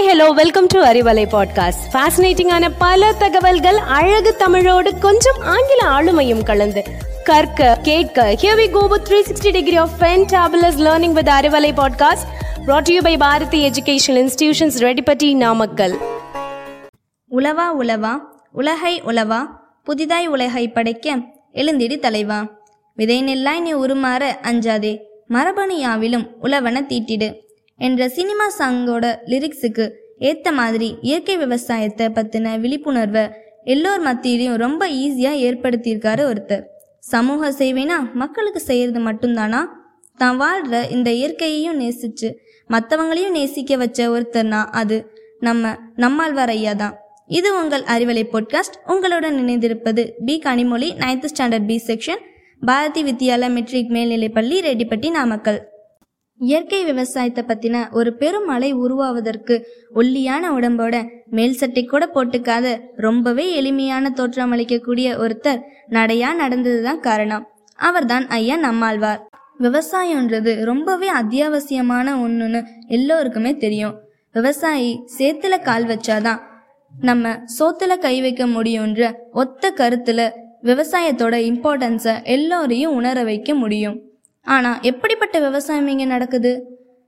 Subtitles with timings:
[0.00, 6.84] Hi hello welcome to Arivalai podcast ஃபேசினேட்டிங்கான பல தகவல்கள் அழகு தமிழோடு கொஞ்சம் ஆங்கில ஆளுமையும் கலந்து
[7.24, 12.26] கற்க கேட்க here we go with 360 degree of fantabulous learning with Arivalai podcast
[12.66, 15.96] brought you by Bharathi educational institutions Reddipatti Namakkal
[17.30, 18.18] உலவா உலவா
[18.52, 19.46] உலகை உலவா
[19.84, 21.18] புதிதாய் உலகை படைக்க
[21.54, 22.46] எழுந்திடி தலைவா.
[22.94, 24.98] விதை நெல்லாய் நீ உருமாற அஞ்சாதே.
[25.26, 27.48] மரபணு யாவிலும் தீட்டிடு.
[27.80, 33.22] என்ற சினிமா சாங்கோட லிரிக்ஸுக்கு ஏற்ற மாதிரி இயற்கை விவசாயத்தை பற்றின விழிப்புணர்வை
[33.64, 36.62] எல்லோர் மத்தியிலையும் ரொம்ப ஈஸியாக ஏற்படுத்தியிருக்காரு ஒருத்தர்.
[36.98, 39.60] சமூக சேவைனா மக்களுக்கு செய்கிறது மட்டும்தானா?
[40.16, 42.34] தான் வாழ்கிற இந்த இயற்கையையும் நேசிச்சு
[42.68, 46.96] மற்றவங்களையும் நேசிக்க வச்ச ஒருத்தர்னா அது நம்ம நம்மாழ்வார் ஐயா தான்.
[47.26, 50.90] இது உங்கள் அறிவலை பாட்காஸ்ட் உங்களுடன் இணைந்திருப்பது P Kanimozhi.
[50.98, 52.22] Ninth standard B section
[52.60, 55.69] Bharathi Vidyalaya matric மேல்நிலைப்பள்ளி ரெட்டிப்பட்டி நாமக்கல்.
[56.40, 64.10] இயற்கை விவசாயத்தை பத்தின ஒரு பெரும் மலை உருவாவதற்கு ஒல்லியான உடம்போட மேல் சட்டை கூட போட்டுக்காத ரொம்பவே எளிமையான
[64.10, 67.46] தோற்றம் அளிக்கக்கூடிய ஒருத்தர் நடையா நடந்ததுதான் காரணம்.
[67.74, 69.28] அவர்தான் ஐயா நம்மாழ்வார்.
[69.58, 74.00] விவசாயம்ன்றது ரொம்பவே அத்தியாவசியமான ஒன்றுன்னு எல்லோருக்குமே தெரியும்.
[74.32, 76.40] விவசாயி சேத்துல கால் வச்சாதான்
[77.00, 80.30] நம்ம சோத்துல கை வைக்க முடியுன்ற ஒத்த கருத்துல
[80.62, 84.09] விவசாயத்தோட இம்பார்ட்டன்ஸை எல்லோரையும் உணர வைக்க முடியும்.
[84.50, 86.52] ஆனா எப்படிப்பட்ட விவசாயம் இங்க நடக்குது?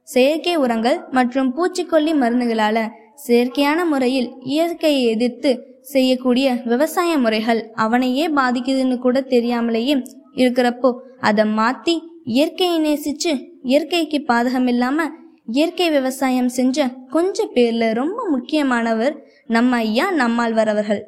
[0.08, 2.78] செயற்கை உரங்கள் மற்றும் பூச்சிக்கொல்லி மருந்துகளால
[3.26, 5.50] செயற்கையான முறையில் இயற்கையை எதிர்த்து
[5.82, 9.94] செய்யக்கூடிய விவசாய முறைகள் அவனையே பாதிக்குதுன்னு கூட தெரியாமலேயே
[10.34, 13.32] இருக்கிறப்போ அதை மாத்தி இயற்கையை நேசிச்சு
[13.62, 15.06] இயற்கைக்கு பாதகம் இல்லாம
[15.46, 16.78] இயற்கை விவசாயம் செஞ்ச
[17.10, 19.14] கொஞ்ச பேர்ல ரொம்ப முக்கியமானவர்
[19.46, 21.02] நம்ம ஐயா நம்மாழ்வார் அவர்கள்.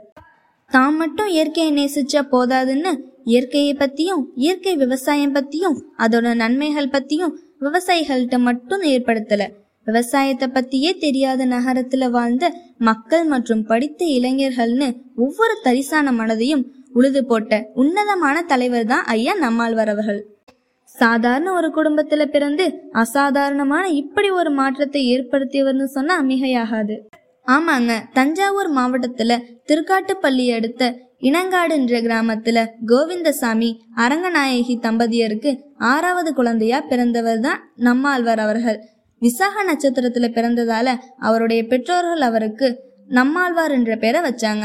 [0.70, 2.92] தான் மட்டும் இயற்கையை நேசிச்சா போதாதுன்னு
[3.25, 9.42] இயற்கையை பத்தியும் இயற்கை விவசாயம் பத்தியும் அதோட நன்மைகள் பத்தியும் விவசாயிகள்கிட்ட மட்டும் ஏற்படுத்தல.
[9.86, 12.45] விவசாயத்தை பத்தியே தெரியாத நகரத்துல வாழ்ந்த
[12.78, 20.20] மக்கள் மற்றும் படித்த இளைஞர்கள்னு ஒவ்வொரு தரிசான மனதையும் உழுது போட்ட உன்னதமான தலைவர் தான் ஐயா நம்மாழ்வாரவர்கள்
[20.96, 26.96] சாதாரண ஒரு குடும்பத்துல பிறந்து அசாதாரணமான இப்படி ஒரு மாற்றத்தை ஏற்படுத்தியவர்னு சொன்னா மிகையாகாது.
[27.46, 29.33] ஆமாங்க தஞ்சாவூர் மாவட்டத்துல
[29.67, 30.83] திருக்காட்டுப்பள்ளி அடுத்த
[31.24, 38.79] இனங்காடுன்ற கிராமத்துல கோவிந்தசாமி அரங்கநாயகி தம்பதியருக்கு ஆறாவது குழந்தையா பிறந்தவர் தான் நம்மாழ்வார் அவர்கள்.
[39.18, 44.64] விசாக நட்சத்திரத்துல பிறந்ததால அவருடைய பெற்றோர்கள் அவருக்கு நம்மாழ்வார் என்ற பேரை வச்சாங்க.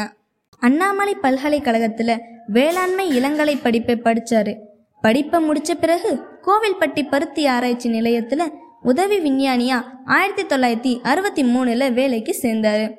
[0.60, 4.56] அண்ணாமலை பல்கலைக்கழகத்துல வேளாண்மை இளங்கலை படிப்பை படிச்சாரு.
[5.02, 8.42] படிப்பை முடிச்ச பிறகு கோவில்பட்டி பருத்தி ஆராய்ச்சி நிலையத்துல
[8.84, 12.96] உதவி விஞ்ஞானியா ஆயிரத்தி தொள்ளாயிரத்தி அறுபத்தி மூணுல வேலைக்கு சேர்ந்தாரு.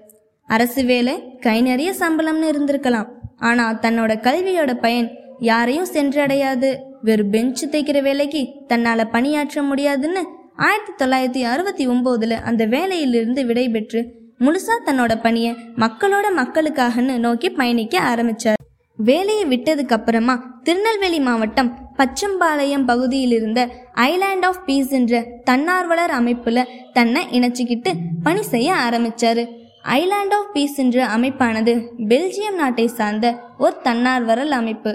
[0.46, 3.18] அரசு வேலை கை நிறைய சம்பளம்னு இருந்திருக்கலாம்.
[3.40, 6.76] ஆனா தன்னோட கல்வியோட பயன் யாரையும் சென்றடையாது.
[7.02, 14.04] வெறும் பெஞ்சு தைக்கிற வேலைக்கு தன்னால பணியாற்ற முடியாதுன்னு ஆயிரத்தி தொள்ளாயிரத்தி அறுபத்தி ஒன்பதுல அந்த வேலையிலிருந்து விடைபெற்று
[14.40, 18.58] முழுசா தன்னோட பணியை மக்களோட மக்களுக்காகன்னு நோக்கி பயணிக்க ஆரம்பிச்சார்.
[18.96, 27.26] வேலையை விட்டதுக்கு அப்புறமா திருநெல்வேலி மாவட்டம் பச்சம்பாளையம் பகுதியில் இருந்த ஐலாண்ட் ஆஃப் பீஸ் என்ற தன்னார்வலர் அமைப்புல தன்னை
[27.32, 29.44] இணைச்சிக்கிட்டு பணி செய்ய ஆரம்பிச்சாரு.
[29.84, 33.26] ஐலாண்ட் ஆஃப் பீஸ் என்ற அமைப்பானது பெல்ஜியம் நாட்டை சார்ந்த
[33.58, 34.92] ஒரு தன்னார்வரல் அமைப்பு.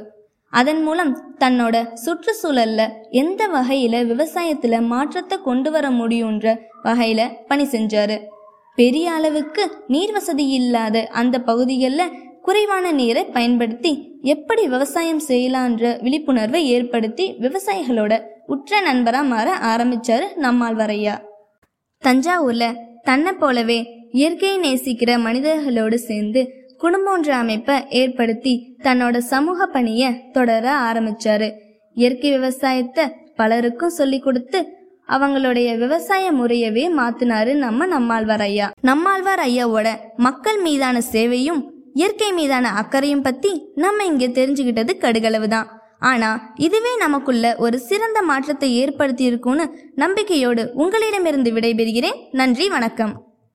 [0.49, 1.75] அதன் மூலம் தன்னோட
[2.05, 8.17] சுற்றுச்சூழல்ல எந்த வகையில விவசாயத்துல மாற்றத்தை கொண்டு வர முடியுன்ற வகையில பணி செஞ்சாரு.
[8.75, 17.35] பெரிய அளவுக்கு நீர் வசதி இல்லாத அந்த பகுதிகளில் குறைவான நீரை பயன்படுத்தி எப்படி விவசாயம் செய்யலான்ற விழிப்புணர்வை ஏற்படுத்தி
[17.39, 18.13] விவசாயிகளோட
[18.45, 21.15] உற்ற நண்பராக மாற ஆரம்பிச்சாரு நம்மாழ்வாரையா
[22.03, 22.65] தஞ்சாவூர்ல
[23.03, 26.41] தன்னை போலவே இயற்கையை நேசிக்கிற மனிதர்களோடு சேர்ந்து
[26.83, 31.49] குடும்பன்ற அமைப்பை ஏற்படுத்தி தன்னோட சமூக பணியை தொடர ஆரம்பிச்சாரு.
[31.93, 33.05] இயற்கை விவசாயத்தை
[33.35, 38.71] பலருக்கும் சொல்லி கொடுத்து அவங்களுடைய விவசாய முறையவே மாத்தினாரு நம்ம நம்மாழ்வார் ஐயா.
[38.81, 41.61] நம்மாழ்வார் ஐயாவோட மக்கள் மீதான சேவையும்
[41.93, 48.75] இயற்கை மீதான அக்கறையும் பத்தி நம்ம இங்க தெரிஞ்சுக்கிட்டது கடுகளவு தான் ஆனா இதுவே நமக்குள்ள ஒரு சிறந்த மாற்றத்தை
[48.75, 52.19] ஏற்படுத்தி இருக்கும்னு நம்பிக்கையோடு உங்களிடமிருந்து விடைபெறுகிறேன்.
[52.31, 53.24] நன்றி வணக்கம்.